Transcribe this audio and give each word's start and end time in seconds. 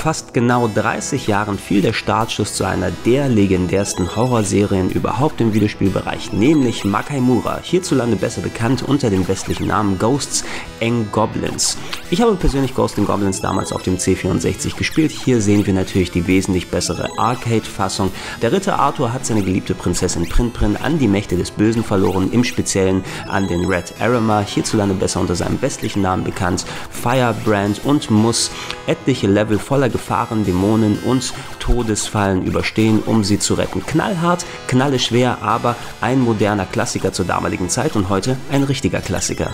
fast 0.00 0.32
genau 0.32 0.66
30 0.66 1.26
Jahren 1.26 1.58
fiel 1.58 1.82
der 1.82 1.92
Startschuss 1.92 2.54
zu 2.54 2.64
einer 2.64 2.90
der 3.04 3.28
legendärsten 3.28 4.16
Horrorserien 4.16 4.88
überhaupt 4.88 5.42
im 5.42 5.52
Videospielbereich, 5.52 6.32
nämlich 6.32 6.86
Makaimura, 6.86 7.60
hierzulande 7.62 8.16
besser 8.16 8.40
bekannt 8.40 8.82
unter 8.82 9.10
dem 9.10 9.28
westlichen 9.28 9.66
Namen 9.66 9.98
Ghosts 9.98 10.42
and 10.80 11.12
Goblins. 11.12 11.76
Ich 12.10 12.22
habe 12.22 12.34
persönlich 12.36 12.74
Ghosts 12.74 12.98
and 12.98 13.08
Goblins 13.08 13.42
damals 13.42 13.72
auf 13.72 13.82
dem 13.82 13.98
C64 13.98 14.74
gespielt. 14.74 15.10
Hier 15.10 15.42
sehen 15.42 15.66
wir 15.66 15.74
natürlich 15.74 16.10
die 16.10 16.26
wesentlich 16.26 16.68
bessere 16.68 17.10
Arcade-Fassung. 17.18 18.10
Der 18.40 18.52
Ritter 18.52 18.78
Arthur 18.78 19.12
hat 19.12 19.26
seine 19.26 19.42
geliebte 19.42 19.74
Prinzessin 19.74 20.26
Prinprin 20.26 20.78
an 20.78 20.98
die 20.98 21.08
Mächte 21.08 21.36
des 21.36 21.50
Bösen 21.50 21.84
verloren, 21.84 22.32
im 22.32 22.44
Speziellen 22.44 23.04
an 23.28 23.48
den 23.48 23.66
Red 23.66 23.92
Arama, 24.00 24.40
hierzulande 24.40 24.94
besser 24.94 25.20
unter 25.20 25.36
seinem 25.36 25.60
westlichen 25.60 26.00
Namen 26.00 26.24
bekannt, 26.24 26.64
Firebrand 26.90 27.84
und 27.84 28.10
muss 28.10 28.50
etliche 28.86 29.26
Level 29.26 29.58
voller 29.58 29.89
Gefahren, 29.90 30.44
Dämonen 30.44 30.98
und 31.04 31.32
Todesfallen 31.58 32.44
überstehen, 32.44 33.00
um 33.04 33.24
sie 33.24 33.38
zu 33.38 33.54
retten. 33.54 33.84
Knallhart, 33.84 34.44
knalleschwer, 34.68 35.42
aber 35.42 35.76
ein 36.00 36.20
moderner 36.20 36.66
Klassiker 36.66 37.12
zur 37.12 37.24
damaligen 37.24 37.68
Zeit 37.68 37.96
und 37.96 38.08
heute 38.08 38.36
ein 38.50 38.62
richtiger 38.62 39.00
Klassiker. 39.00 39.52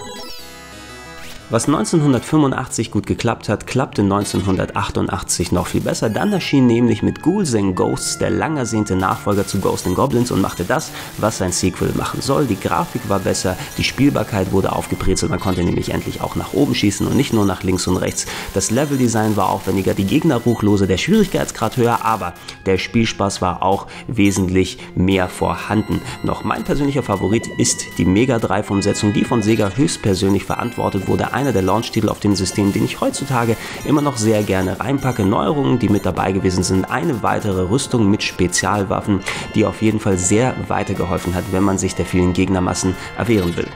Was 1.49 1.67
1985 1.67 2.91
gut 2.91 3.07
geklappt 3.07 3.49
hat, 3.49 3.69
klappte 3.69 4.03
1988 4.03 5.53
noch 5.53 5.69
viel 5.69 5.81
besser. 5.81 6.11
Dann 6.11 6.33
erschien 6.33 6.67
nämlich 6.67 7.05
mit 7.05 7.23
Ghouls 7.23 7.55
and 7.55 7.77
Ghosts 7.77 8.19
der 8.19 8.31
lang 8.31 8.57
ersehnte 8.57 8.97
Nachfolger 8.97 9.47
zu 9.47 9.61
Ghosts 9.61 9.87
and 9.87 9.95
Goblins 9.95 10.33
und 10.33 10.41
machte 10.41 10.65
das, 10.65 10.91
was 11.19 11.39
sein 11.39 11.53
Sequel 11.53 11.93
machen 11.95 12.21
soll. 12.21 12.47
Die 12.47 12.59
Grafik 12.59 13.09
war 13.09 13.21
besser, 13.21 13.57
die 13.79 13.85
Spielbarkeit 13.85 14.51
wurde 14.51 14.73
aufgebrezelt, 14.73 15.31
man 15.31 15.39
konnte 15.39 15.63
nämlich 15.63 15.91
endlich 15.91 16.21
auch 16.21 16.35
nach 16.35 16.53
oben 16.53 16.75
schießen 16.75 17.07
und 17.07 17.17
nicht 17.17 17.33
nur 17.33 17.47
nach 17.47 17.63
links 17.63 17.87
und 17.87 17.99
rechts. 17.99 18.27
Das 18.53 18.73
Leveldesign 18.73 19.37
war 19.37 19.51
aufwendiger, 19.51 19.95
die 19.95 20.07
Gegner 20.07 20.39
ruchlose, 20.39 20.89
der 20.89 20.99
Schwierigkeitsgrad 20.99 21.77
höher, 21.77 22.05
aber 22.05 22.35
der 22.67 22.77
Spielspaß 22.77 23.41
war 23.41 23.63
auch 23.63 23.87
wesentlich 24.09 24.79
mehr 24.97 25.29
vorhanden. 25.29 26.01
Noch 26.25 26.43
mein 26.43 26.65
persönlicher 26.65 27.05
Favorit 27.05 27.47
ist 27.57 27.87
die 27.99 28.05
Mega 28.05 28.41
Drive-Umsetzung, 28.41 29.13
die 29.13 29.25
von 29.25 29.43
Sega 29.43 29.71
höchstpersönlich 29.77 30.43
verantwortet 30.43 31.07
wurde 31.07 31.36
einer 31.37 31.53
der 31.53 31.63
Launch-Titel 31.63 32.09
auf 32.09 32.19
dem 32.19 32.35
System, 32.35 32.73
den 32.73 32.85
ich 32.85 33.01
heutzutage 33.01 33.57
immer 33.85 34.01
noch 34.01 34.17
sehr 34.17 34.43
gerne 34.43 34.81
reinpacke. 34.81 35.25
Neuerungen, 35.25 35.79
die 35.79 35.91
mit 35.91 36.07
dabei 36.07 36.33
gewesen 36.33 36.65
sind, 36.65 36.91
eine 36.91 37.23
weitere 37.23 37.69
Rüstung 37.69 38.11
mit 38.11 38.23
Spezialwaffen, 38.23 39.21
die 39.55 39.67
auf 39.67 39.83
jeden 39.83 40.01
Fall 40.01 40.17
sehr 40.17 40.55
weitergeholfen 40.69 41.35
hat, 41.35 41.45
wenn 41.53 41.63
man 41.63 41.77
sich 41.77 41.95
der 41.95 42.07
vielen 42.07 42.33
Gegnermassen 42.33 42.97
erwehren 43.19 43.55
will. 43.57 43.69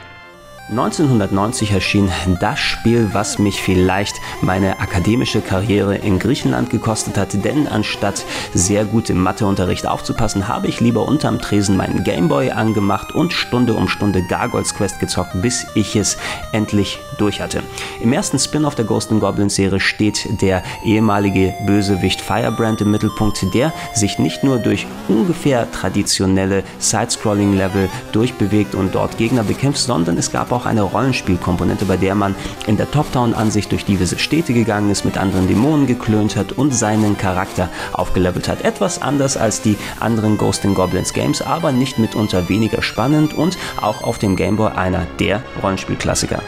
1990 0.70 1.72
erschien 1.72 2.12
das 2.38 2.60
Spiel, 2.60 3.08
was 3.12 3.40
mich 3.40 3.60
vielleicht 3.60 4.20
meine 4.40 4.78
akademische 4.78 5.40
Karriere 5.40 5.96
in 5.96 6.20
Griechenland 6.20 6.70
gekostet 6.70 7.18
hat, 7.18 7.44
denn 7.44 7.66
anstatt 7.66 8.24
sehr 8.54 8.84
gut 8.84 9.10
im 9.10 9.20
Matheunterricht 9.20 9.88
aufzupassen, 9.88 10.46
habe 10.46 10.68
ich 10.68 10.78
lieber 10.78 11.08
unterm 11.08 11.40
Tresen 11.40 11.76
meinen 11.76 12.04
Gameboy 12.04 12.52
angemacht 12.52 13.12
und 13.12 13.32
Stunde 13.32 13.74
um 13.74 13.88
Stunde 13.88 14.22
Gargoyles 14.22 14.74
Quest 14.74 15.00
gezockt, 15.00 15.42
bis 15.42 15.66
ich 15.74 15.96
es 15.96 16.16
endlich 16.52 17.00
durch 17.18 17.40
hatte. 17.40 17.64
Im 18.00 18.12
ersten 18.12 18.38
Spin-off 18.38 18.76
der 18.76 18.84
Ghost 18.84 19.10
Goblins 19.10 19.56
Serie 19.56 19.80
steht 19.80 20.40
der 20.40 20.62
ehemalige 20.84 21.52
Bösewicht 21.66 22.20
Firebrand 22.20 22.80
im 22.80 22.92
Mittelpunkt, 22.92 23.44
der 23.54 23.72
sich 23.92 24.20
nicht 24.20 24.44
nur 24.44 24.58
durch 24.58 24.86
ungefähr 25.08 25.68
traditionelle 25.72 26.62
Side-Scrolling-Level 26.78 27.88
durchbewegt 28.12 28.76
und 28.76 28.94
dort 28.94 29.18
Gegner 29.18 29.42
bekämpft, 29.42 29.80
sondern 29.80 30.16
es 30.16 30.30
gab 30.30 30.52
auch 30.52 30.59
auch 30.60 30.66
eine 30.66 30.82
Rollenspielkomponente, 30.82 31.84
bei 31.86 31.96
der 31.96 32.14
man 32.14 32.34
in 32.66 32.76
der 32.76 32.90
Top-Down-Ansicht 32.90 33.72
durch 33.72 33.84
diverse 33.84 34.18
Städte 34.18 34.52
gegangen 34.52 34.90
ist, 34.90 35.04
mit 35.04 35.16
anderen 35.16 35.48
Dämonen 35.48 35.86
geklönt 35.86 36.36
hat 36.36 36.52
und 36.52 36.74
seinen 36.74 37.16
Charakter 37.16 37.68
aufgelevelt 37.92 38.48
hat. 38.48 38.62
Etwas 38.62 39.00
anders 39.00 39.36
als 39.36 39.62
die 39.62 39.76
anderen 39.98 40.36
Ghost 40.36 40.60
Goblins 40.74 41.14
Games, 41.14 41.40
aber 41.40 41.72
nicht 41.72 41.98
mitunter 41.98 42.48
weniger 42.48 42.82
spannend 42.82 43.32
und 43.32 43.56
auch 43.80 44.02
auf 44.02 44.18
dem 44.18 44.36
Game 44.36 44.56
Boy 44.56 44.72
einer 44.72 45.06
der 45.18 45.42
Rollenspielklassiker. 45.62 46.42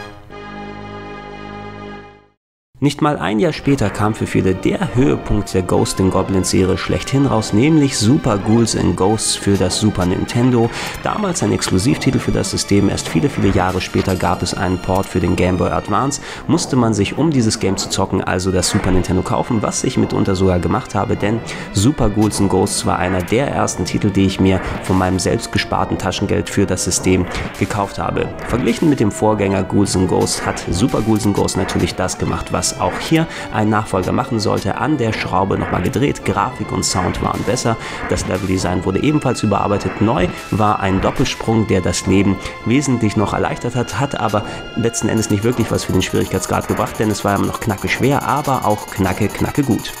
Nicht 2.83 3.01
mal 3.01 3.17
ein 3.17 3.39
Jahr 3.39 3.53
später 3.53 3.89
kam 3.89 4.13
für 4.13 4.27
viele 4.27 4.53
der 4.55 4.93
Höhepunkt 4.93 5.53
der 5.53 5.61
Ghost 5.61 6.01
in 6.01 6.11
Goblins 6.11 6.49
Serie 6.49 6.77
schlechthin 6.77 7.25
raus, 7.25 7.53
nämlich 7.53 7.97
Super 7.97 8.37
Ghouls 8.37 8.75
and 8.75 8.97
Ghosts 8.97 9.37
für 9.37 9.55
das 9.55 9.79
Super 9.79 10.05
Nintendo. 10.05 10.69
Damals 11.01 11.41
ein 11.43 11.53
Exklusivtitel 11.53 12.19
für 12.19 12.33
das 12.33 12.51
System, 12.51 12.89
erst 12.89 13.07
viele, 13.07 13.29
viele 13.29 13.53
Jahre 13.53 13.79
später 13.79 14.17
gab 14.17 14.43
es 14.43 14.53
einen 14.53 14.79
Port 14.79 15.05
für 15.05 15.21
den 15.21 15.37
Game 15.37 15.55
Boy 15.55 15.69
Advance, 15.69 16.19
musste 16.47 16.75
man 16.75 16.93
sich, 16.93 17.17
um 17.17 17.31
dieses 17.31 17.61
Game 17.61 17.77
zu 17.77 17.89
zocken, 17.89 18.21
also 18.21 18.51
das 18.51 18.71
Super 18.71 18.91
Nintendo 18.91 19.21
kaufen, 19.21 19.61
was 19.61 19.85
ich 19.85 19.97
mitunter 19.97 20.35
sogar 20.35 20.59
gemacht 20.59 20.93
habe, 20.93 21.15
denn 21.15 21.39
Super 21.71 22.09
Ghouls 22.09 22.41
and 22.41 22.49
Ghosts 22.49 22.85
war 22.85 22.99
einer 22.99 23.21
der 23.21 23.47
ersten 23.47 23.85
Titel, 23.85 24.09
die 24.09 24.25
ich 24.25 24.41
mir 24.41 24.59
von 24.81 24.97
meinem 24.97 25.19
selbst 25.19 25.53
gesparten 25.53 25.97
Taschengeld 25.97 26.49
für 26.49 26.65
das 26.65 26.83
System 26.83 27.25
gekauft 27.57 27.97
habe. 27.97 28.27
Verglichen 28.49 28.89
mit 28.89 28.99
dem 28.99 29.09
Vorgänger 29.09 29.63
Ghouls 29.63 29.95
and 29.95 30.09
Ghosts 30.09 30.45
hat 30.45 30.61
Super 30.69 30.99
Ghouls 30.99 31.25
and 31.25 31.33
Ghosts 31.33 31.55
natürlich 31.55 31.95
das 31.95 32.17
gemacht, 32.17 32.51
was 32.51 32.72
auch 32.79 32.99
hier 32.99 33.27
ein 33.53 33.69
Nachfolger 33.69 34.11
machen 34.11 34.39
sollte, 34.39 34.77
an 34.77 34.97
der 34.97 35.13
Schraube 35.13 35.57
nochmal 35.57 35.81
gedreht. 35.81 36.25
Grafik 36.25 36.71
und 36.71 36.83
Sound 36.83 37.21
waren 37.21 37.43
besser. 37.43 37.77
Das 38.09 38.27
Leveldesign 38.27 38.85
wurde 38.85 39.01
ebenfalls 39.01 39.43
überarbeitet. 39.43 40.01
Neu 40.01 40.27
war 40.51 40.79
ein 40.79 41.01
Doppelsprung, 41.01 41.67
der 41.67 41.81
das 41.81 42.05
Leben 42.05 42.37
wesentlich 42.65 43.17
noch 43.17 43.33
erleichtert 43.33 43.75
hat, 43.75 43.99
hat 43.99 44.19
aber 44.19 44.43
letzten 44.75 45.09
Endes 45.09 45.29
nicht 45.29 45.43
wirklich 45.43 45.71
was 45.71 45.83
für 45.83 45.93
den 45.93 46.01
Schwierigkeitsgrad 46.01 46.67
gebracht, 46.67 46.99
denn 46.99 47.11
es 47.11 47.23
war 47.23 47.35
immer 47.35 47.47
noch 47.47 47.59
knacke 47.59 47.87
schwer, 47.87 48.23
aber 48.23 48.65
auch 48.65 48.87
knacke, 48.87 49.27
knacke 49.27 49.63
gut. 49.63 49.91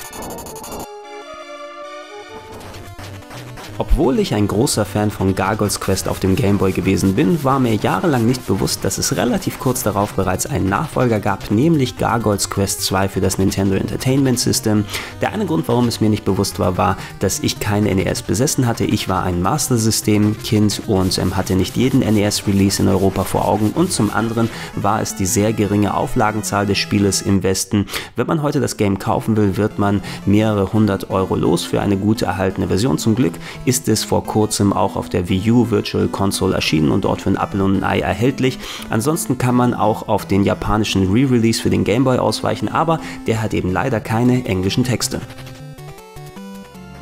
Obwohl 3.79 4.19
ich 4.19 4.35
ein 4.35 4.47
großer 4.47 4.85
Fan 4.85 5.09
von 5.09 5.33
Gargoyles 5.33 5.79
Quest 5.79 6.07
auf 6.07 6.19
dem 6.19 6.35
Game 6.35 6.59
Boy 6.59 6.71
gewesen 6.71 7.15
bin, 7.15 7.43
war 7.43 7.59
mir 7.59 7.73
jahrelang 7.73 8.23
nicht 8.23 8.45
bewusst, 8.45 8.85
dass 8.85 8.99
es 8.99 9.17
relativ 9.17 9.57
kurz 9.57 9.81
darauf 9.81 10.13
bereits 10.13 10.45
einen 10.45 10.69
Nachfolger 10.69 11.19
gab, 11.19 11.49
nämlich 11.49 11.97
Gargoyles 11.97 12.51
Quest 12.51 12.83
2 12.83 13.09
für 13.09 13.19
das 13.19 13.39
Nintendo 13.39 13.75
Entertainment 13.75 14.39
System. 14.39 14.85
Der 15.21 15.33
eine 15.33 15.47
Grund, 15.47 15.67
warum 15.67 15.87
es 15.87 16.01
mir 16.01 16.09
nicht 16.09 16.23
bewusst 16.23 16.59
war, 16.59 16.77
war, 16.77 16.97
dass 17.17 17.39
ich 17.39 17.59
kein 17.59 17.85
NES 17.85 18.21
besessen 18.21 18.67
hatte. 18.67 18.85
Ich 18.85 19.09
war 19.09 19.23
ein 19.23 19.41
Master 19.41 19.77
System 19.77 20.37
Kind 20.43 20.83
und 20.85 21.17
ähm, 21.17 21.35
hatte 21.35 21.55
nicht 21.55 21.75
jeden 21.75 22.01
NES 22.01 22.45
Release 22.45 22.79
in 22.79 22.87
Europa 22.87 23.23
vor 23.23 23.47
Augen 23.47 23.71
und 23.73 23.91
zum 23.91 24.11
anderen 24.13 24.49
war 24.75 25.01
es 25.01 25.15
die 25.15 25.25
sehr 25.25 25.51
geringe 25.51 25.95
Auflagenzahl 25.95 26.67
des 26.67 26.77
Spieles 26.77 27.23
im 27.23 27.41
Westen. 27.41 27.87
Wenn 28.15 28.27
man 28.27 28.43
heute 28.43 28.59
das 28.59 28.77
Game 28.77 28.99
kaufen 28.99 29.35
will, 29.35 29.57
wird 29.57 29.79
man 29.79 30.01
mehrere 30.27 30.71
hundert 30.73 31.09
Euro 31.09 31.35
los 31.35 31.63
für 31.63 31.81
eine 31.81 31.97
gut 31.97 32.21
erhaltene 32.21 32.67
Version. 32.67 32.99
Zum 32.99 33.15
Glück 33.15 33.33
ist 33.65 33.87
es 33.87 34.03
vor 34.03 34.23
kurzem 34.23 34.73
auch 34.73 34.95
auf 34.95 35.09
der 35.09 35.29
Wii 35.29 35.51
U 35.51 35.69
Virtual 35.71 36.07
Console 36.07 36.55
erschienen 36.55 36.91
und 36.91 37.05
dort 37.05 37.21
für 37.21 37.29
ein 37.29 37.37
Apple 37.37 37.63
und 37.63 37.77
ein 37.77 37.83
Ei 37.83 37.99
erhältlich. 37.99 38.59
Ansonsten 38.89 39.37
kann 39.37 39.55
man 39.55 39.73
auch 39.73 40.07
auf 40.07 40.25
den 40.25 40.43
japanischen 40.43 41.11
Re-Release 41.11 41.61
für 41.61 41.69
den 41.69 41.83
Game 41.83 42.03
Boy 42.03 42.17
ausweichen, 42.17 42.69
aber 42.69 42.99
der 43.27 43.41
hat 43.41 43.53
eben 43.53 43.71
leider 43.71 43.99
keine 43.99 44.45
englischen 44.45 44.83
Texte. 44.83 45.21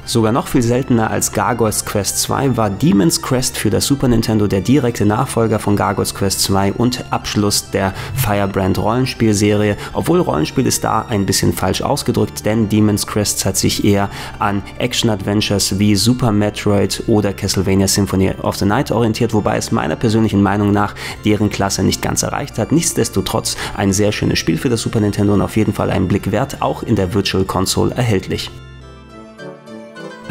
Sogar 0.03 0.31
noch 0.31 0.47
viel 0.47 0.63
seltener 0.63 1.11
als 1.11 1.31
Gargoyles 1.31 1.85
Quest 1.85 2.19
2 2.21 2.57
war 2.57 2.69
Demon's 2.69 3.21
Quest 3.21 3.57
für 3.57 3.69
das 3.69 3.85
Super 3.85 4.07
Nintendo 4.07 4.47
der 4.47 4.61
direkte 4.61 5.05
Nachfolger 5.05 5.59
von 5.59 5.75
Gargoyles 5.75 6.15
Quest 6.15 6.41
2 6.41 6.73
und 6.73 7.05
Abschluss 7.11 7.69
der 7.69 7.93
Firebrand 8.15 8.79
Rollenspielserie. 8.79 9.77
Obwohl 9.93 10.19
Rollenspiel 10.19 10.65
ist 10.65 10.83
da 10.83 11.05
ein 11.07 11.27
bisschen 11.27 11.53
falsch 11.53 11.83
ausgedrückt, 11.83 12.45
denn 12.45 12.67
Demon's 12.67 13.05
Quest 13.05 13.45
hat 13.45 13.57
sich 13.57 13.85
eher 13.85 14.09
an 14.39 14.63
Action-Adventures 14.79 15.77
wie 15.77 15.95
Super 15.95 16.31
Metroid 16.31 17.03
oder 17.05 17.31
Castlevania 17.31 17.87
Symphony 17.87 18.31
of 18.41 18.57
the 18.57 18.65
Night 18.65 18.91
orientiert, 18.91 19.33
wobei 19.33 19.57
es 19.57 19.71
meiner 19.71 19.95
persönlichen 19.95 20.41
Meinung 20.41 20.71
nach 20.71 20.95
deren 21.25 21.49
Klasse 21.49 21.83
nicht 21.83 22.01
ganz 22.01 22.23
erreicht 22.23 22.57
hat. 22.57 22.71
Nichtsdestotrotz 22.71 23.55
ein 23.77 23.93
sehr 23.93 24.11
schönes 24.11 24.39
Spiel 24.39 24.57
für 24.57 24.69
das 24.69 24.81
Super 24.81 24.99
Nintendo 24.99 25.35
und 25.35 25.41
auf 25.41 25.55
jeden 25.57 25.73
Fall 25.73 25.91
einen 25.91 26.07
Blick 26.07 26.31
wert, 26.31 26.61
auch 26.61 26.81
in 26.81 26.95
der 26.95 27.13
Virtual 27.13 27.45
Console 27.45 27.93
erhältlich. 27.93 28.49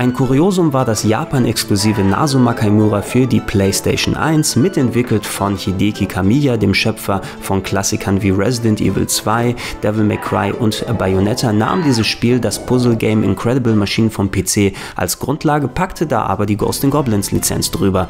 Ein 0.00 0.14
Kuriosum 0.14 0.72
war 0.72 0.86
das 0.86 1.02
Japan-exklusive 1.02 2.02
Nazuma 2.02 2.54
Kaimura 2.54 3.02
für 3.02 3.26
die 3.26 3.38
PlayStation 3.38 4.16
1, 4.16 4.56
mitentwickelt 4.56 5.26
von 5.26 5.58
Hideki 5.58 6.06
Kamiya, 6.06 6.56
dem 6.56 6.72
Schöpfer 6.72 7.20
von 7.42 7.62
Klassikern 7.62 8.22
wie 8.22 8.30
Resident 8.30 8.80
Evil 8.80 9.06
2, 9.06 9.54
Devil 9.82 10.04
May 10.04 10.16
Cry 10.16 10.54
und 10.58 10.86
Bayonetta, 10.96 11.52
nahm 11.52 11.82
dieses 11.82 12.06
Spiel 12.06 12.40
das 12.40 12.64
Puzzle-Game 12.64 13.22
Incredible 13.22 13.76
Machine 13.76 14.08
vom 14.08 14.30
PC 14.30 14.72
als 14.96 15.18
Grundlage, 15.18 15.68
packte 15.68 16.06
da 16.06 16.22
aber 16.22 16.46
die 16.46 16.56
Ghost 16.56 16.82
Goblins 16.90 17.30
Lizenz 17.30 17.70
drüber. 17.70 18.08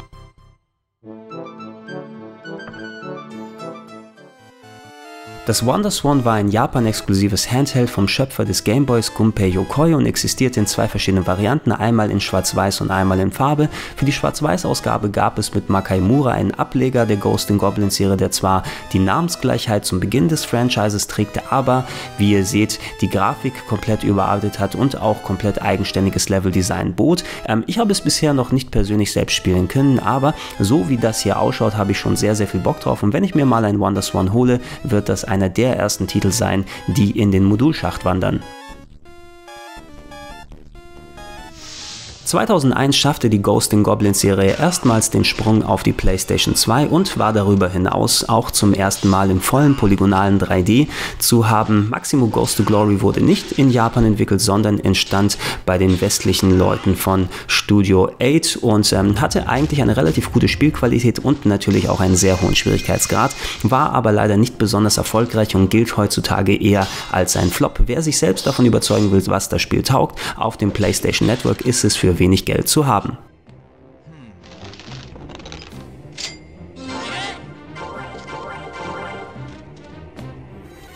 Das 5.51 5.65
WonderSwan 5.65 6.23
war 6.23 6.35
ein 6.35 6.47
Japan-exklusives 6.47 7.51
Handheld 7.51 7.89
vom 7.89 8.07
Schöpfer 8.07 8.45
des 8.45 8.63
Gameboys 8.63 9.13
Gunpei 9.13 9.47
Yokoi 9.47 9.93
und 9.95 10.05
existierte 10.05 10.61
in 10.61 10.65
zwei 10.65 10.87
verschiedenen 10.87 11.27
Varianten, 11.27 11.73
einmal 11.73 12.09
in 12.09 12.21
Schwarz-Weiß 12.21 12.79
und 12.79 12.89
einmal 12.89 13.19
in 13.19 13.33
Farbe. 13.33 13.67
Für 13.97 14.05
die 14.05 14.13
Schwarz-Weiß-Ausgabe 14.13 15.09
gab 15.09 15.37
es 15.37 15.53
mit 15.53 15.69
Makaimura 15.69 16.31
einen 16.31 16.53
Ableger 16.53 17.05
der 17.05 17.17
Ghost 17.17 17.49
in 17.49 17.57
Goblins 17.57 17.97
Serie, 17.97 18.15
der 18.15 18.31
zwar 18.31 18.63
die 18.93 18.99
Namensgleichheit 18.99 19.83
zum 19.83 19.99
Beginn 19.99 20.29
des 20.29 20.45
Franchises 20.45 21.07
trägt, 21.07 21.51
aber 21.51 21.83
wie 22.17 22.31
ihr 22.31 22.45
seht, 22.45 22.79
die 23.01 23.09
Grafik 23.09 23.67
komplett 23.67 24.05
überarbeitet 24.05 24.57
hat 24.57 24.73
und 24.73 25.01
auch 25.01 25.21
komplett 25.21 25.61
eigenständiges 25.61 26.29
Leveldesign 26.29 26.93
bot. 26.93 27.25
Ähm, 27.45 27.65
ich 27.67 27.77
habe 27.77 27.91
es 27.91 27.99
bisher 27.99 28.33
noch 28.33 28.53
nicht 28.53 28.71
persönlich 28.71 29.11
selbst 29.11 29.33
spielen 29.33 29.67
können, 29.67 29.99
aber 29.99 30.33
so 30.59 30.87
wie 30.87 30.95
das 30.95 31.19
hier 31.19 31.41
ausschaut, 31.41 31.75
habe 31.75 31.91
ich 31.91 31.99
schon 31.99 32.15
sehr, 32.15 32.35
sehr 32.35 32.47
viel 32.47 32.61
Bock 32.61 32.79
drauf 32.79 33.03
und 33.03 33.11
wenn 33.11 33.25
ich 33.25 33.35
mir 33.35 33.45
mal 33.45 33.65
ein 33.65 33.81
WonderSwan 33.81 34.31
hole, 34.31 34.61
wird 34.85 35.09
das 35.09 35.25
einer 35.41 35.49
der 35.49 35.75
ersten 35.75 36.05
Titel 36.05 36.31
sein, 36.31 36.65
die 36.87 37.19
in 37.19 37.31
den 37.31 37.43
Modulschacht 37.43 38.05
wandern. 38.05 38.41
2001 42.31 42.95
schaffte 42.95 43.29
die 43.29 43.41
Ghost 43.41 43.73
in 43.73 43.83
Goblins 43.83 44.21
Serie 44.21 44.55
erstmals 44.57 45.09
den 45.09 45.25
Sprung 45.25 45.63
auf 45.63 45.83
die 45.83 45.91
PlayStation 45.91 46.55
2 46.55 46.87
und 46.87 47.19
war 47.19 47.33
darüber 47.33 47.67
hinaus 47.67 48.23
auch 48.23 48.51
zum 48.51 48.73
ersten 48.73 49.09
Mal 49.09 49.29
im 49.29 49.41
vollen 49.41 49.75
polygonalen 49.75 50.39
3D 50.39 50.87
zu 51.19 51.49
haben. 51.49 51.89
Maximo 51.89 52.27
Ghost 52.27 52.55
to 52.55 52.63
Glory 52.63 53.01
wurde 53.01 53.19
nicht 53.19 53.51
in 53.51 53.69
Japan 53.69 54.05
entwickelt, 54.05 54.39
sondern 54.39 54.79
entstand 54.79 55.37
bei 55.65 55.77
den 55.77 55.99
westlichen 55.99 56.57
Leuten 56.57 56.95
von 56.95 57.27
Studio 57.47 58.09
8 58.21 58.59
und 58.61 58.93
ähm, 58.93 59.19
hatte 59.19 59.49
eigentlich 59.49 59.81
eine 59.81 59.97
relativ 59.97 60.31
gute 60.31 60.47
Spielqualität 60.47 61.19
und 61.19 61.45
natürlich 61.45 61.89
auch 61.89 61.99
einen 61.99 62.15
sehr 62.15 62.41
hohen 62.41 62.55
Schwierigkeitsgrad, 62.55 63.35
war 63.63 63.91
aber 63.91 64.13
leider 64.13 64.37
nicht 64.37 64.57
besonders 64.57 64.95
erfolgreich 64.95 65.53
und 65.57 65.69
gilt 65.69 65.97
heutzutage 65.97 66.55
eher 66.55 66.87
als 67.11 67.35
ein 67.35 67.49
Flop. 67.49 67.81
Wer 67.87 68.01
sich 68.01 68.17
selbst 68.17 68.47
davon 68.47 68.65
überzeugen 68.65 69.11
will, 69.11 69.21
was 69.25 69.49
das 69.49 69.61
Spiel 69.61 69.83
taugt, 69.83 70.17
auf 70.37 70.55
dem 70.55 70.71
PlayStation 70.71 71.27
Network 71.27 71.63
ist 71.63 71.83
es 71.83 71.97
für 71.97 72.20
wenig 72.21 72.45
Geld 72.45 72.69
zu 72.69 72.87
haben. 72.87 73.17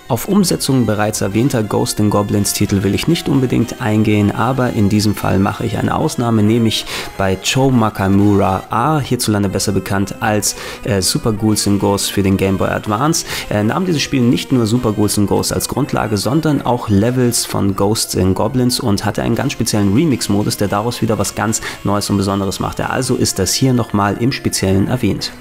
Auf 0.08 0.28
Umsetzungen 0.28 0.86
bereits 0.86 1.22
erwähnter 1.22 1.64
Ghost 1.64 2.00
in 2.00 2.12
Goblins 2.12 2.54
Titel 2.54 2.84
will 2.84 2.94
ich 2.94 3.08
nicht 3.08 3.28
unbedingt 3.28 3.82
eingehen, 3.82 4.30
aber 4.30 4.74
in 4.74 4.88
diesem 4.88 5.16
Fall 5.16 5.40
mache 5.40 5.66
ich 5.66 5.80
eine 5.80 5.96
Ausnahme, 5.96 6.44
nämlich 6.44 6.86
bei 7.18 7.36
Cho 7.38 7.72
Makamura 7.72 8.66
A, 8.70 9.00
hierzulande 9.00 9.50
besser 9.50 9.72
bekannt 9.72 10.14
als 10.20 10.58
äh, 10.84 11.02
Super 11.02 11.34
Ghouls 11.34 11.68
Ghosts 11.80 12.10
für 12.10 12.22
den 12.22 12.38
Game 12.38 12.60
Boy 12.60 12.70
Advance, 12.70 13.26
äh, 13.50 13.64
nahm 13.64 13.88
dieses 13.88 14.04
Spiel 14.04 14.22
nicht 14.22 14.52
nur 14.52 14.68
Super 14.68 14.94
Ghouls 14.94 15.20
Ghosts 15.26 15.52
als 15.52 15.68
Grundlage, 15.68 16.18
sondern 16.18 16.62
auch 16.62 16.88
Levels 16.88 17.44
von 17.44 17.76
Ghosts 17.76 18.14
in 18.14 18.36
Goblins 18.36 18.80
und 18.80 19.06
hatte 19.06 19.24
einen 19.24 19.34
ganz 19.34 19.54
speziellen 19.54 19.96
Remix-Modus, 19.96 20.58
der 20.58 20.68
daraus 20.68 21.02
wieder 21.02 21.18
was 21.18 21.34
ganz 21.34 21.62
Neues 21.84 22.12
und 22.12 22.18
Besonderes 22.18 22.60
machte. 22.60 22.92
Also 22.92 23.16
ist 23.16 23.40
das 23.40 23.56
hier 23.56 23.74
nochmal 23.74 24.18
im 24.20 24.32
Speziellen 24.32 24.88
erwähnt. 24.88 25.32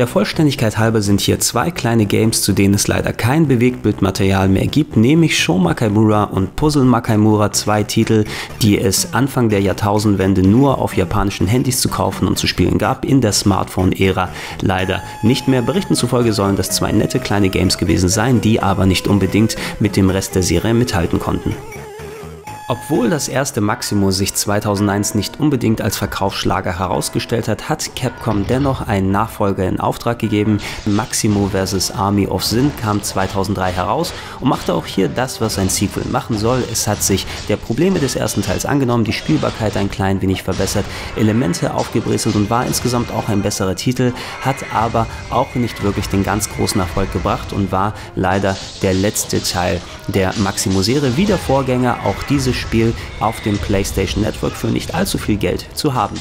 Der 0.00 0.06
Vollständigkeit 0.06 0.78
halber 0.78 1.02
sind 1.02 1.20
hier 1.20 1.40
zwei 1.40 1.70
kleine 1.70 2.06
Games, 2.06 2.40
zu 2.40 2.54
denen 2.54 2.72
es 2.72 2.88
leider 2.88 3.12
kein 3.12 3.48
Bewegtbildmaterial 3.48 4.48
mehr 4.48 4.66
gibt, 4.66 4.96
nämlich 4.96 5.38
Show 5.38 5.58
Makaimura 5.58 6.24
und 6.24 6.56
Puzzle 6.56 6.86
Makaimura, 6.86 7.52
zwei 7.52 7.82
Titel, 7.82 8.24
die 8.62 8.78
es 8.78 9.12
Anfang 9.12 9.50
der 9.50 9.60
Jahrtausendwende 9.60 10.40
nur 10.40 10.78
auf 10.78 10.96
japanischen 10.96 11.46
Handys 11.46 11.82
zu 11.82 11.90
kaufen 11.90 12.26
und 12.26 12.38
zu 12.38 12.46
spielen 12.46 12.78
gab, 12.78 13.04
in 13.04 13.20
der 13.20 13.32
Smartphone-Ära 13.32 14.30
leider 14.62 15.02
nicht 15.22 15.48
mehr. 15.48 15.60
Berichten 15.60 15.94
zufolge 15.94 16.32
sollen 16.32 16.56
das 16.56 16.70
zwei 16.70 16.92
nette 16.92 17.18
kleine 17.18 17.50
Games 17.50 17.76
gewesen 17.76 18.08
sein, 18.08 18.40
die 18.40 18.62
aber 18.62 18.86
nicht 18.86 19.06
unbedingt 19.06 19.56
mit 19.80 19.96
dem 19.96 20.08
Rest 20.08 20.34
der 20.34 20.42
Serie 20.42 20.72
mithalten 20.72 21.18
konnten. 21.18 21.54
Obwohl 22.70 23.10
das 23.10 23.26
erste 23.26 23.60
Maximo 23.60 24.12
sich 24.12 24.32
2001 24.32 25.16
nicht 25.16 25.40
unbedingt 25.40 25.82
als 25.82 25.96
Verkaufsschlager 25.96 26.78
herausgestellt 26.78 27.48
hat, 27.48 27.68
hat 27.68 27.96
Capcom 27.96 28.46
dennoch 28.46 28.86
einen 28.86 29.10
Nachfolger 29.10 29.66
in 29.66 29.80
Auftrag 29.80 30.20
gegeben. 30.20 30.60
Maximo 30.86 31.50
vs. 31.52 31.90
Army 31.90 32.28
of 32.28 32.44
Sin 32.44 32.70
kam 32.80 33.02
2003 33.02 33.72
heraus 33.72 34.12
und 34.38 34.50
machte 34.50 34.72
auch 34.72 34.86
hier 34.86 35.08
das, 35.08 35.40
was 35.40 35.58
ein 35.58 35.68
Sequel 35.68 36.04
machen 36.12 36.38
soll. 36.38 36.62
Es 36.70 36.86
hat 36.86 37.02
sich 37.02 37.26
der 37.48 37.56
Probleme 37.56 37.98
des 37.98 38.14
ersten 38.14 38.42
Teils 38.42 38.64
angenommen, 38.64 39.02
die 39.02 39.12
Spielbarkeit 39.12 39.76
ein 39.76 39.90
klein 39.90 40.22
wenig 40.22 40.44
verbessert, 40.44 40.84
Elemente 41.16 41.74
aufgebrezelt 41.74 42.36
und 42.36 42.50
war 42.50 42.66
insgesamt 42.66 43.10
auch 43.10 43.28
ein 43.28 43.42
besserer 43.42 43.74
Titel, 43.74 44.12
hat 44.42 44.58
aber 44.72 45.08
auch 45.30 45.56
nicht 45.56 45.82
wirklich 45.82 46.08
den 46.08 46.22
ganz 46.22 46.48
großen 46.48 46.80
Erfolg 46.80 47.12
gebracht 47.12 47.52
und 47.52 47.72
war 47.72 47.94
leider 48.14 48.56
der 48.80 48.94
letzte 48.94 49.42
Teil 49.42 49.80
der 50.06 50.32
Maximo-Serie. 50.38 51.16
Wie 51.16 51.26
der 51.26 51.38
Vorgänger 51.38 51.98
auch 52.04 52.22
dieses 52.28 52.59
Spiel 52.60 52.94
auf 53.18 53.40
dem 53.40 53.58
PlayStation 53.58 54.22
Network 54.22 54.52
für 54.52 54.68
nicht 54.68 54.94
allzu 54.94 55.18
viel 55.18 55.36
Geld 55.36 55.66
zu 55.74 55.94
haben. 55.94 56.16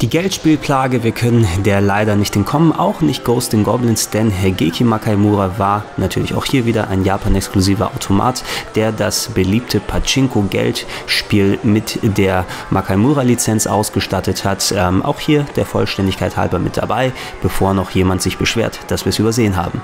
Die 0.00 0.08
Geldspielplage, 0.08 1.02
wir 1.02 1.10
können 1.10 1.44
der 1.64 1.80
leider 1.80 2.14
nicht 2.14 2.36
entkommen, 2.36 2.70
auch 2.70 3.00
nicht 3.00 3.24
Ghost 3.24 3.52
in 3.52 3.64
Goblins, 3.64 4.10
denn 4.10 4.30
Hegeki 4.30 4.84
Makaimura 4.84 5.58
war 5.58 5.84
natürlich 5.96 6.34
auch 6.34 6.44
hier 6.44 6.66
wieder 6.66 6.86
ein 6.86 7.04
Japan-exklusiver 7.04 7.88
Automat, 7.88 8.44
der 8.76 8.92
das 8.92 9.30
beliebte 9.30 9.80
Pachinko-Geldspiel 9.80 11.58
mit 11.64 11.98
der 12.16 12.44
Makaimura-Lizenz 12.70 13.66
ausgestattet 13.66 14.44
hat. 14.44 14.72
Ähm, 14.76 15.02
auch 15.02 15.18
hier 15.18 15.44
der 15.56 15.66
Vollständigkeit 15.66 16.36
halber 16.36 16.60
mit 16.60 16.76
dabei, 16.76 17.10
bevor 17.42 17.74
noch 17.74 17.90
jemand 17.90 18.22
sich 18.22 18.38
beschwert, 18.38 18.78
dass 18.86 19.04
wir 19.04 19.10
es 19.10 19.18
übersehen 19.18 19.56
haben. 19.56 19.82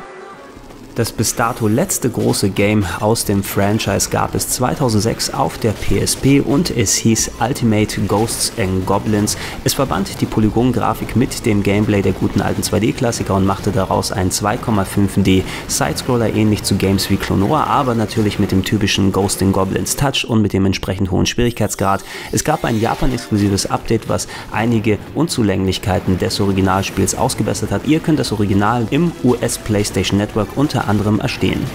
Das 0.94 1.10
bis 1.10 1.34
dato 1.34 1.66
letzte 1.66 2.08
große 2.08 2.50
Game 2.50 2.86
aus 3.00 3.24
dem 3.24 3.42
Franchise 3.42 4.10
gab 4.10 4.36
es 4.36 4.48
2006 4.50 5.34
auf 5.34 5.58
der 5.58 5.72
PSP 5.72 6.40
und 6.40 6.70
es 6.70 6.94
hieß 6.94 7.32
Ultimate 7.40 8.00
Ghosts 8.02 8.52
and 8.58 8.86
Goblins. 8.86 9.36
Es 9.64 9.74
verband 9.74 10.20
die 10.20 10.26
Polygon-Grafik 10.26 11.16
mit 11.16 11.46
dem 11.46 11.64
Gameplay 11.64 12.00
der 12.00 12.12
guten 12.12 12.40
alten 12.40 12.62
2D-Klassiker 12.62 13.34
und 13.34 13.44
machte 13.44 13.72
daraus 13.72 14.12
einen 14.12 14.30
2,5D 14.30 15.42
Sidescroller 15.66 16.32
ähnlich 16.32 16.62
zu 16.62 16.76
Games 16.76 17.10
wie 17.10 17.16
Clonoa, 17.16 17.64
aber 17.64 17.96
natürlich 17.96 18.38
mit 18.38 18.52
dem 18.52 18.62
typischen 18.62 19.10
Ghost 19.10 19.42
in 19.42 19.50
Goblins 19.50 19.96
Touch 19.96 20.24
und 20.24 20.42
mit 20.42 20.52
dem 20.52 20.64
entsprechend 20.64 21.10
hohen 21.10 21.26
Schwierigkeitsgrad. 21.26 22.04
Es 22.30 22.44
gab 22.44 22.64
ein 22.64 22.80
Japan-exklusives 22.80 23.66
Update, 23.66 24.08
was 24.08 24.28
einige 24.52 24.98
Unzulänglichkeiten 25.16 26.18
des 26.18 26.38
Originalspiels 26.38 27.16
ausgebessert 27.16 27.72
hat. 27.72 27.84
Ihr 27.88 27.98
könnt 27.98 28.20
das 28.20 28.30
Original 28.30 28.86
im 28.92 29.10
US 29.24 29.58
PlayStation 29.58 30.18
Network 30.18 30.50
unter 30.54 30.83
anderem 30.84 31.20
erstehen. 31.20 31.66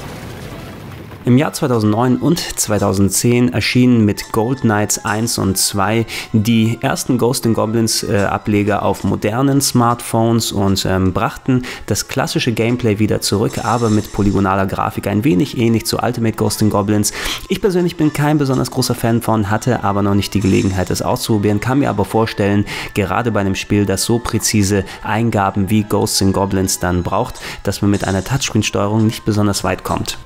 Im 1.25 1.37
Jahr 1.37 1.51
2009 1.51 2.17
und 2.17 2.39
2010 2.39 3.51
erschienen 3.51 4.05
mit 4.05 4.31
Gold 4.31 4.61
Knights 4.61 5.03
1 5.03 5.37
und 5.37 5.57
2 5.57 6.05
die 6.31 6.77
ersten 6.79 7.17
Ghost 7.17 7.43
Goblins 7.53 8.03
äh, 8.03 8.19
Ableger 8.19 8.83
auf 8.83 9.03
modernen 9.03 9.59
Smartphones 9.59 10.53
und 10.53 10.85
ähm, 10.85 11.11
brachten 11.11 11.63
das 11.87 12.07
klassische 12.07 12.53
Gameplay 12.53 12.99
wieder 12.99 13.19
zurück, 13.19 13.65
aber 13.65 13.89
mit 13.89 14.13
polygonaler 14.13 14.65
Grafik 14.65 15.07
ein 15.07 15.25
wenig 15.25 15.57
ähnlich 15.57 15.85
zu 15.85 15.97
Ultimate 15.97 16.37
Ghost 16.37 16.63
Goblins. 16.69 17.11
Ich 17.49 17.59
persönlich 17.59 17.97
bin 17.97 18.13
kein 18.13 18.37
besonders 18.37 18.71
großer 18.71 18.95
Fan 18.95 19.21
von, 19.21 19.49
hatte 19.49 19.83
aber 19.83 20.01
noch 20.01 20.15
nicht 20.15 20.33
die 20.33 20.39
Gelegenheit, 20.39 20.89
es 20.89 21.01
auszuprobieren, 21.01 21.59
kann 21.59 21.79
mir 21.79 21.89
aber 21.89 22.05
vorstellen, 22.05 22.65
gerade 22.93 23.31
bei 23.31 23.41
einem 23.41 23.55
Spiel, 23.55 23.85
das 23.85 24.05
so 24.05 24.19
präzise 24.19 24.85
Eingaben 25.03 25.69
wie 25.69 25.83
Ghosts 25.83 26.23
Goblins 26.31 26.79
dann 26.79 27.03
braucht, 27.03 27.35
dass 27.63 27.81
man 27.81 27.91
mit 27.91 28.05
einer 28.05 28.23
Touchscreen-Steuerung 28.23 29.05
nicht 29.05 29.25
besonders 29.25 29.65
weit 29.65 29.83
kommt. 29.83 30.17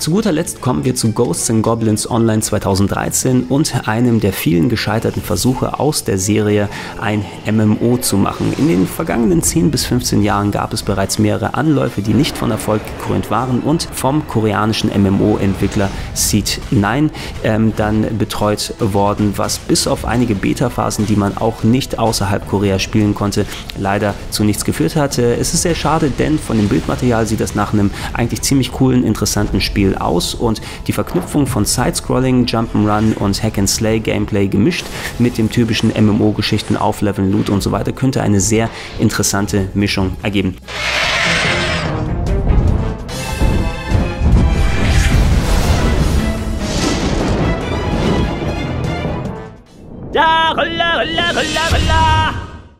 Zu 0.00 0.12
guter 0.12 0.32
Letzt 0.32 0.62
kommen 0.62 0.86
wir 0.86 0.94
zu 0.94 1.12
Ghosts 1.12 1.50
and 1.50 1.62
Goblins 1.62 2.10
Online 2.10 2.40
2013 2.40 3.42
und 3.50 3.86
einem 3.86 4.18
der 4.18 4.32
vielen 4.32 4.70
gescheiterten 4.70 5.20
Versuche 5.20 5.78
aus 5.78 6.04
der 6.04 6.16
Serie 6.16 6.70
ein 6.98 7.22
MMO 7.44 7.98
zu 7.98 8.16
machen. 8.16 8.54
In 8.56 8.68
den 8.68 8.86
vergangenen 8.86 9.42
10 9.42 9.70
bis 9.70 9.84
15 9.84 10.22
Jahren 10.22 10.52
gab 10.52 10.72
es 10.72 10.84
bereits 10.84 11.18
mehrere 11.18 11.52
Anläufe, 11.52 12.00
die 12.00 12.14
nicht 12.14 12.38
von 12.38 12.50
Erfolg 12.50 12.80
gekrönt 12.86 13.30
waren 13.30 13.60
und 13.60 13.88
vom 13.92 14.26
koreanischen 14.26 14.88
MMO-Entwickler 14.88 15.90
Seed9 16.16 17.10
ähm, 17.44 17.74
dann 17.76 18.16
betreut 18.16 18.72
worden, 18.78 19.34
was 19.36 19.58
bis 19.58 19.86
auf 19.86 20.06
einige 20.06 20.34
Beta-Phasen, 20.34 21.04
die 21.04 21.16
man 21.16 21.36
auch 21.36 21.62
nicht 21.62 21.98
außerhalb 21.98 22.48
Korea 22.48 22.78
spielen 22.78 23.14
konnte, 23.14 23.44
leider 23.76 24.14
zu 24.30 24.44
nichts 24.44 24.64
geführt 24.64 24.96
hatte. 24.96 25.36
Es 25.36 25.52
ist 25.52 25.60
sehr 25.60 25.74
schade, 25.74 26.10
denn 26.10 26.38
von 26.38 26.56
dem 26.56 26.68
Bildmaterial 26.68 27.26
sieht 27.26 27.40
das 27.40 27.54
nach 27.54 27.74
einem 27.74 27.90
eigentlich 28.14 28.40
ziemlich 28.40 28.72
coolen, 28.72 29.04
interessanten 29.04 29.60
Spiel 29.60 29.89
Spiel 29.90 29.96
aus 29.98 30.34
und 30.34 30.60
die 30.86 30.92
Verknüpfung 30.92 31.46
von 31.46 31.64
Sidescrolling, 31.64 32.46
Jump'n'Run 32.46 33.14
und 33.16 33.42
Hack-and-Slay-Gameplay 33.42 34.46
gemischt 34.48 34.86
mit 35.18 35.36
dem 35.38 35.50
typischen 35.50 35.90
MMO-Geschichten, 35.90 36.76
Aufleveln, 36.76 37.32
Loot 37.32 37.50
und 37.50 37.62
so 37.62 37.72
weiter 37.72 37.92
könnte 37.92 38.22
eine 38.22 38.40
sehr 38.40 38.70
interessante 38.98 39.68
Mischung 39.74 40.12
ergeben. 40.22 40.56